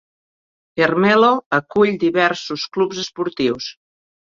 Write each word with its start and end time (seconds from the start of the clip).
Ermelo 0.85 1.29
acull 1.59 1.95
diversos 2.07 2.67
clubs 2.75 3.07
esportius. 3.09 3.75